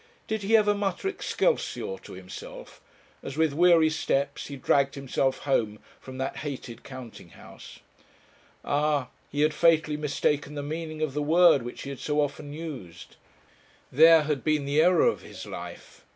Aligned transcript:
Did 0.25 0.41
he 0.41 0.57
ever 0.57 0.73
mutter 0.73 1.07
'Excelsior' 1.07 1.99
to 2.01 2.13
himself, 2.13 2.81
as, 3.21 3.37
with 3.37 3.53
weary 3.53 3.91
steps, 3.91 4.47
he 4.47 4.55
dragged 4.55 4.95
himself 4.95 5.37
home 5.43 5.77
from 5.99 6.17
that 6.17 6.37
hated 6.37 6.83
counting 6.83 7.29
house? 7.29 7.81
Ah! 8.65 9.09
he 9.31 9.41
had 9.41 9.53
fatally 9.53 9.97
mistaken 9.97 10.55
the 10.55 10.63
meaning 10.63 11.03
of 11.03 11.13
the 11.13 11.21
word 11.21 11.61
which 11.61 11.83
he 11.83 11.91
had 11.91 11.99
so 11.99 12.19
often 12.19 12.51
used. 12.51 13.15
There 13.91 14.23
had 14.23 14.43
been 14.43 14.65
the 14.65 14.81
error 14.81 15.01
of 15.05 15.21
his 15.21 15.45
life. 15.45 16.03